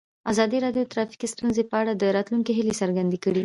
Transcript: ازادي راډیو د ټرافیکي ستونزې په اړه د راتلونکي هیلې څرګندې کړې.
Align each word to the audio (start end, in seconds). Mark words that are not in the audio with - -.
ازادي 0.31 0.57
راډیو 0.65 0.83
د 0.85 0.89
ټرافیکي 0.93 1.27
ستونزې 1.33 1.63
په 1.69 1.75
اړه 1.81 1.91
د 1.95 2.03
راتلونکي 2.17 2.51
هیلې 2.57 2.75
څرګندې 2.81 3.17
کړې. 3.23 3.39